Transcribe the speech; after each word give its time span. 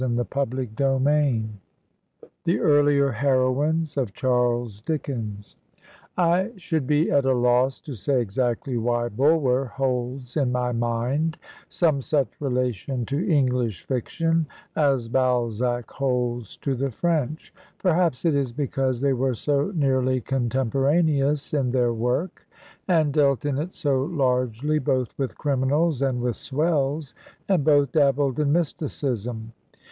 Digitized 0.01 0.73
by 0.75 1.35
VjOOQIC 1.35 1.49
THE 2.45 2.57
EARLIER 2.59 3.11
HEROINES 3.11 3.97
OF 3.97 4.13
CHARLES 4.13 4.81
DICKENS 4.81 5.57
I 6.17 6.51
SHOULD 6.57 6.87
be 6.87 7.11
at 7.11 7.25
a 7.25 7.35
loss 7.35 7.79
to 7.81 7.93
say 7.93 8.19
exactly 8.19 8.77
why 8.77 9.09
Bulwer 9.09 9.65
holds 9.65 10.35
in 10.37 10.51
my 10.51 10.71
mind 10.71 11.37
some 11.69 12.01
such 12.01 12.31
relation 12.41 13.05
to 13.05 13.17
EngUsh 13.17 13.83
fiction 13.83 14.47
as 14.75 15.07
Balzac 15.07 15.91
holds 15.91 16.57
to 16.57 16.73
the 16.73 16.89
French. 16.89 17.53
Perhaps 17.77 18.25
it 18.25 18.33
is 18.33 18.51
because 18.51 19.01
they 19.01 19.13
were 19.13 19.35
so 19.35 19.69
nearly 19.75 20.19
contemporaneous 20.19 21.53
in 21.53 21.69
their 21.69 21.93
work, 21.93 22.47
and 22.87 23.13
dealt 23.13 23.45
in 23.45 23.59
it 23.59 23.75
so 23.75 24.05
largely 24.05 24.79
both 24.79 25.13
with 25.19 25.37
criminsds 25.37 26.01
and 26.01 26.23
with 26.23 26.37
swells, 26.37 27.13
and 27.47 27.63
both 27.63 27.91
dabbled 27.91 28.39
in 28.39 28.51
mysticism. 28.51 29.53